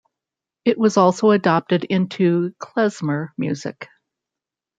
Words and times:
It 0.65 0.79
was 0.79 0.97
also 0.97 1.29
adopted 1.29 1.83
into 1.83 2.55
Klezmer 2.59 3.33
music. 3.37 3.87